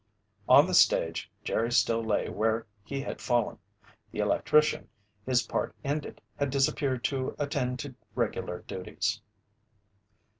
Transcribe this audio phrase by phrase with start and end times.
[0.49, 3.59] On the stage, Jerry still lay where he had fallen.
[4.11, 4.89] The electrician,
[5.27, 9.21] his part ended, had disappeared to attend to regular duties.